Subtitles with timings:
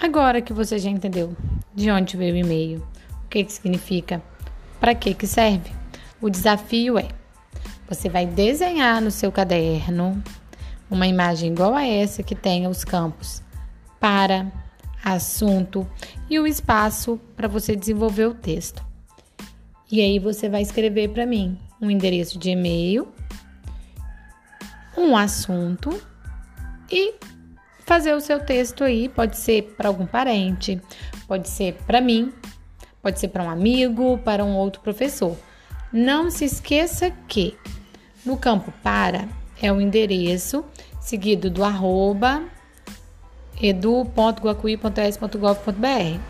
[0.00, 1.36] Agora que você já entendeu
[1.74, 2.82] de onde veio o e-mail,
[3.24, 4.22] o que, que significa,
[4.80, 5.70] para que, que serve,
[6.22, 7.08] o desafio é:
[7.86, 10.22] você vai desenhar no seu caderno
[10.90, 13.42] uma imagem igual a essa que tenha os campos
[14.00, 14.50] para,
[15.04, 15.86] assunto
[16.30, 18.82] e o espaço para você desenvolver o texto.
[19.92, 23.08] E aí você vai escrever para mim um endereço de e-mail,
[24.96, 26.00] um assunto
[26.90, 27.14] e
[27.90, 29.08] fazer o seu texto aí.
[29.08, 30.80] Pode ser para algum parente,
[31.26, 32.32] pode ser para mim,
[33.02, 35.36] pode ser para um amigo, para um outro professor.
[35.92, 37.58] Não se esqueça que
[38.24, 39.28] no campo para
[39.60, 40.64] é o endereço
[41.00, 42.44] seguido do arroba
[43.60, 46.20] edu.guacuí.es.gov.br.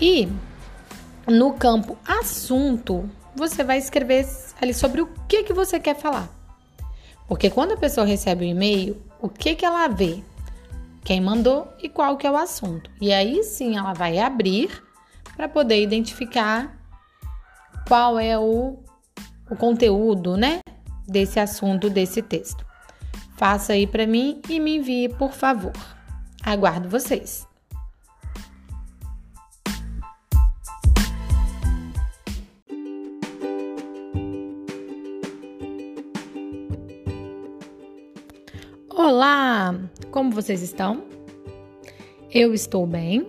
[0.00, 0.26] E
[1.26, 4.26] no campo assunto, você vai escrever
[4.58, 6.30] ali sobre o que, que você quer falar.
[7.28, 10.22] Porque quando a pessoa recebe o e-mail, o que, que ela vê?
[11.04, 12.90] Quem mandou e qual que é o assunto.
[13.00, 14.82] E aí sim ela vai abrir
[15.36, 16.76] para poder identificar
[17.86, 18.78] qual é o,
[19.50, 20.60] o conteúdo, né,
[21.06, 22.64] desse assunto, desse texto.
[23.36, 25.72] Faça aí para mim e me envie, por favor.
[26.44, 27.46] Aguardo vocês.
[38.94, 39.74] Olá!
[40.10, 41.04] Como vocês estão?
[42.30, 43.26] Eu estou bem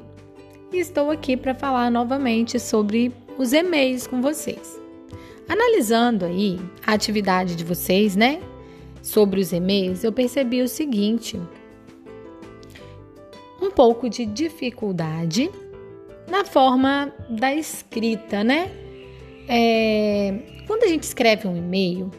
[0.73, 4.78] e estou aqui para falar novamente sobre os e-mails com vocês.
[5.47, 8.42] Analisando aí a atividade de vocês, né?
[9.02, 11.39] Sobre os e-mails, eu percebi o seguinte:
[13.61, 15.50] um pouco de dificuldade
[16.30, 18.70] na forma da escrita, né?
[19.48, 22.11] É, quando a gente escreve um e-mail,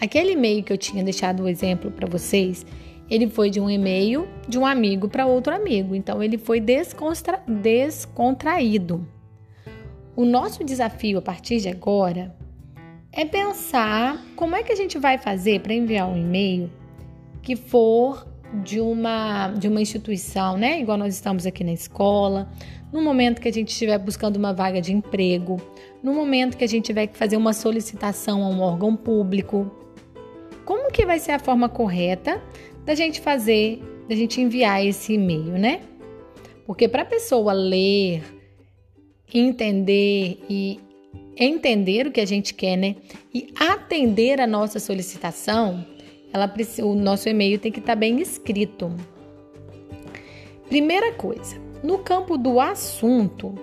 [0.00, 2.64] aquele e-mail que eu tinha deixado o exemplo para vocês,
[3.10, 5.94] ele foi de um e-mail de um amigo para outro amigo.
[5.94, 7.42] Então ele foi descontra...
[7.46, 9.06] descontraído.
[10.16, 12.34] O nosso desafio a partir de agora
[13.12, 16.70] é pensar como é que a gente vai fazer para enviar um e-mail
[17.42, 18.26] que for
[18.62, 20.80] de uma de uma instituição, né?
[20.80, 22.48] Igual nós estamos aqui na escola,
[22.92, 25.60] no momento que a gente estiver buscando uma vaga de emprego,
[26.02, 29.70] no momento que a gente tiver que fazer uma solicitação a um órgão público.
[30.64, 32.42] Como que vai ser a forma correta
[32.84, 35.80] da gente fazer, da gente enviar esse e-mail, né?
[36.66, 38.22] Porque para a pessoa ler,
[39.32, 40.80] entender e
[41.36, 42.96] entender o que a gente quer, né?
[43.32, 45.84] E atender a nossa solicitação,
[46.32, 46.52] ela
[46.82, 48.94] o nosso e-mail tem que estar tá bem escrito.
[50.68, 53.54] Primeira coisa, no campo do assunto,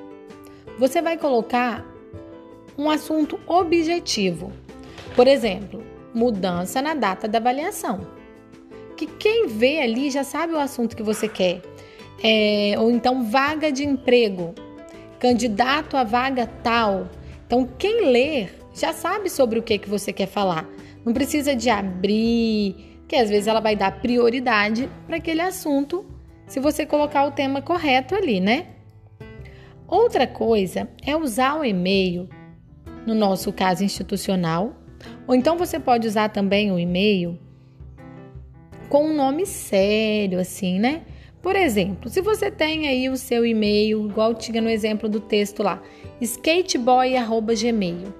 [0.77, 1.85] você vai colocar
[2.77, 4.51] um assunto objetivo.
[5.15, 5.83] Por exemplo,
[6.13, 8.21] mudança na data da avaliação
[9.01, 11.61] que quem vê ali já sabe o assunto que você quer.
[12.23, 14.53] É, ou então vaga de emprego,
[15.19, 17.09] candidato a vaga tal.
[17.47, 20.69] Então quem lê já sabe sobre o que, que você quer falar.
[21.03, 26.05] Não precisa de abrir, que às vezes ela vai dar prioridade para aquele assunto
[26.45, 28.67] se você colocar o tema correto ali, né?
[29.87, 32.29] Outra coisa é usar o e-mail,
[33.07, 34.75] no nosso caso institucional,
[35.27, 37.37] ou então você pode usar também o e-mail
[38.89, 41.03] com um nome sério, assim, né?
[41.41, 45.63] Por exemplo, se você tem aí o seu e-mail, igual tinha no exemplo do texto
[45.63, 45.81] lá,
[46.19, 48.13] skateboy@gmail.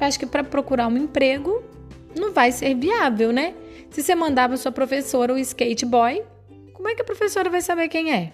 [0.00, 1.62] Acho que para procurar um emprego
[2.16, 3.54] não vai ser viável, né?
[3.90, 6.22] Se você mandar para sua professora o skateboy,
[6.72, 8.32] como é que a professora vai saber quem é?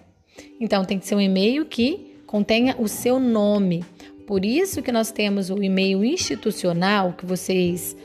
[0.61, 3.85] Então tem que ser um e-mail que contenha o seu nome.
[4.27, 7.97] Por isso que nós temos o e-mail institucional que vocês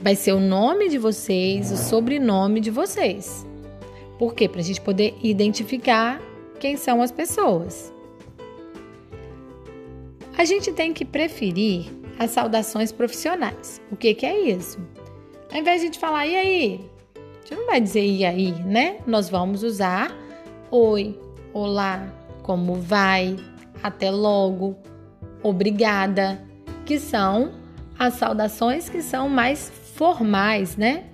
[0.00, 3.46] vai ser o nome de vocês, o sobrenome de vocês.
[4.18, 4.48] Por quê?
[4.48, 6.20] Para a gente poder identificar
[6.58, 7.92] quem são as pessoas.
[10.36, 11.86] A gente tem que preferir
[12.18, 13.80] as saudações profissionais.
[13.90, 14.78] O que, que é isso?
[15.52, 16.80] Ao invés de a gente falar e aí,
[17.14, 18.98] a gente não vai dizer e aí, né?
[19.06, 20.14] Nós vamos usar
[20.70, 21.18] oi,
[21.52, 23.36] olá, como vai,
[23.82, 24.76] até logo,
[25.48, 26.40] obrigada,
[26.84, 27.52] que são
[27.98, 31.04] as saudações que são mais formais, né?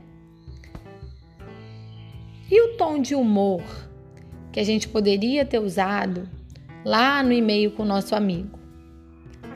[2.51, 3.63] E o tom de humor
[4.53, 6.29] que a gente poderia ter usado
[6.85, 8.59] lá no e-mail com o nosso amigo?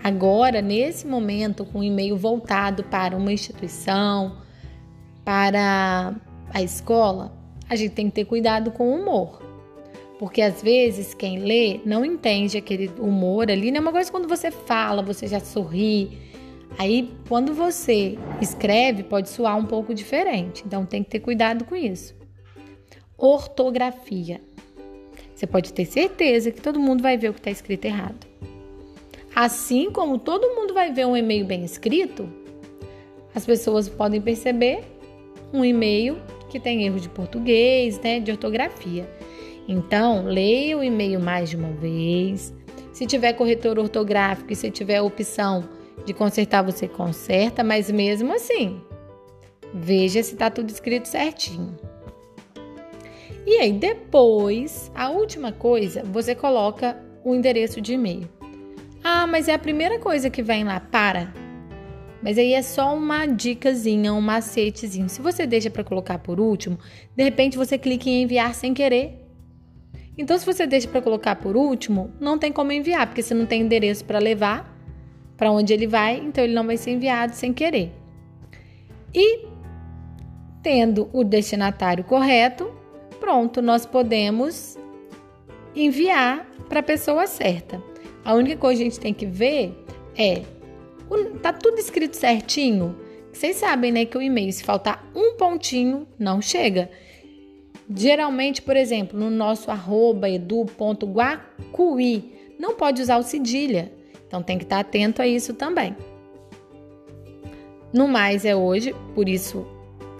[0.03, 4.37] Agora, nesse momento, com o e-mail voltado para uma instituição,
[5.25, 6.15] para
[6.55, 7.37] a escola,
[7.69, 9.43] a gente tem que ter cuidado com o humor.
[10.19, 14.29] Porque às vezes quem lê não entende aquele humor ali, não é uma coisa quando
[14.29, 16.19] você fala, você já sorri,
[16.79, 21.75] Aí, quando você escreve, pode soar um pouco diferente, então tem que ter cuidado com
[21.75, 22.15] isso.
[23.17, 24.41] Ortografia.
[25.35, 28.27] Você pode ter certeza que todo mundo vai ver o que está escrito errado.
[29.35, 32.29] Assim como todo mundo vai ver um e-mail bem escrito,
[33.35, 34.85] as pessoas podem perceber
[35.53, 36.19] um e-mail
[36.51, 39.09] que tem erro de português, né, de ortografia.
[39.69, 42.55] Então, leia o e-mail mais de uma vez.
[42.93, 45.69] Se tiver corretor ortográfico e se tiver a opção
[46.05, 48.81] de consertar, você conserta, mas mesmo assim,
[49.75, 51.77] veja se está tudo escrito certinho.
[53.47, 58.29] E aí, depois, a última coisa, você coloca o endereço de e-mail.
[59.03, 61.33] Ah, mas é a primeira coisa que vem lá, para.
[62.23, 65.09] Mas aí é só uma dicasinha, um macetezinho.
[65.09, 66.79] Se você deixa para colocar por último,
[67.15, 69.26] de repente você clica em enviar sem querer.
[70.19, 73.47] Então, se você deixa para colocar por último, não tem como enviar, porque você não
[73.47, 74.75] tem endereço para levar
[75.37, 77.93] para onde ele vai, então ele não vai ser enviado sem querer.
[79.15, 79.47] E
[80.63, 82.73] tendo o destinatário correto,
[83.21, 84.79] pronto, nós podemos
[85.75, 87.83] enviar para a pessoa certa.
[88.25, 89.77] A única coisa que a gente tem que ver
[90.17, 90.43] é
[91.43, 92.97] tá tudo escrito certinho.
[93.33, 96.91] Vocês sabem, né, que o e-mail se faltar um pontinho não chega.
[97.95, 100.27] Geralmente, por exemplo, no nosso arroba
[102.59, 103.93] não pode usar o cedilha.
[104.27, 105.97] Então tem que estar atento a isso também.
[107.93, 109.67] No mais é hoje, por isso.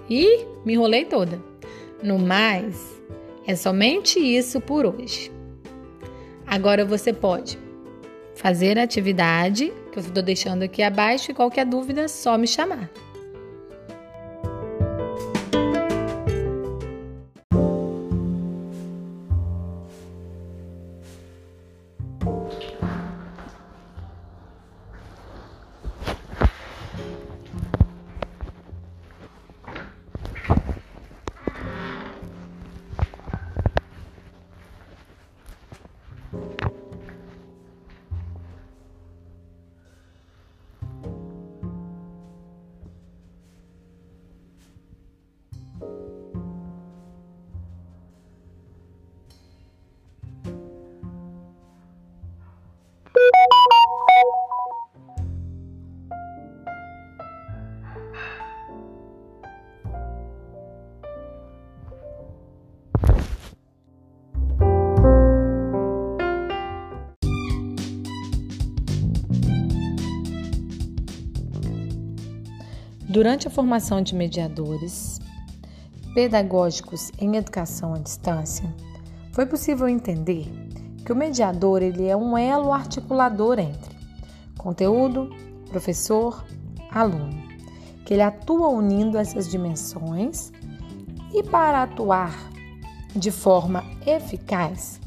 [0.09, 1.43] Ih, me enrolei toda.
[2.03, 3.01] No mais,
[3.47, 5.33] é somente isso por hoje.
[6.47, 7.59] Agora você pode
[8.35, 12.89] fazer a atividade que eu estou deixando aqui abaixo e qualquer dúvida, só me chamar.
[73.17, 75.19] Durante a formação de mediadores
[76.13, 78.71] pedagógicos em educação à distância,
[79.33, 80.47] foi possível entender
[81.03, 83.97] que o mediador ele é um elo articulador entre
[84.59, 85.35] conteúdo,
[85.71, 86.45] professor,
[86.91, 87.43] aluno,
[88.05, 90.53] que ele atua unindo essas dimensões
[91.33, 92.37] e para atuar
[93.15, 95.01] de forma eficaz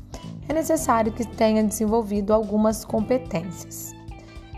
[0.47, 3.93] é necessário que tenha desenvolvido algumas competências.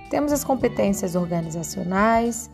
[0.09, 2.49] Temos as competências organizacionais,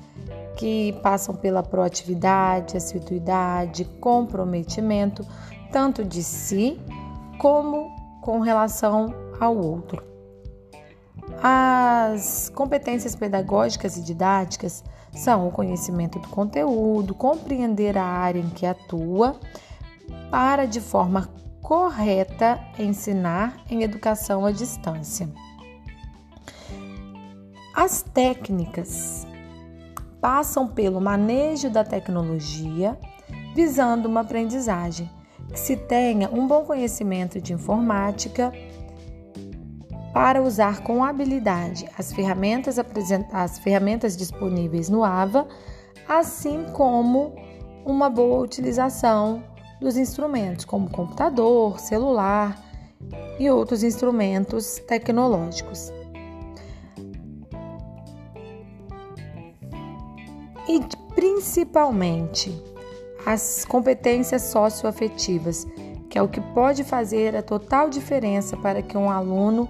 [0.57, 5.25] que passam pela proatividade, assiduidade, comprometimento,
[5.71, 6.81] tanto de si
[7.37, 10.03] como com relação ao outro.
[11.41, 14.83] As competências pedagógicas e didáticas
[15.13, 19.39] são o conhecimento do conteúdo, compreender a área em que atua,
[20.31, 21.29] para de forma
[21.61, 25.29] correta ensinar em educação à distância.
[27.75, 29.27] As técnicas
[30.27, 32.99] passam pelo manejo da tecnologia,
[33.55, 35.09] visando uma aprendizagem
[35.53, 38.51] que se tenha um bom conhecimento de informática
[40.13, 42.75] para usar com habilidade as ferramentas,
[43.31, 45.47] as ferramentas disponíveis no AVA,
[46.09, 47.33] assim como
[47.85, 49.41] uma boa utilização
[49.79, 52.61] dos instrumentos, como computador, celular
[53.39, 55.89] e outros instrumentos tecnológicos.
[60.67, 60.81] E
[61.15, 62.51] principalmente
[63.25, 65.65] as competências socioafetivas,
[66.09, 69.67] que é o que pode fazer a total diferença para que um aluno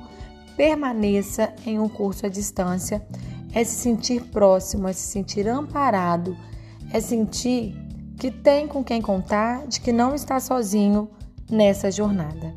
[0.56, 3.06] permaneça em um curso à distância,
[3.54, 6.36] é se sentir próximo, é se sentir amparado,
[6.92, 7.76] é sentir
[8.18, 11.10] que tem com quem contar, de que não está sozinho
[11.50, 12.54] nessa jornada.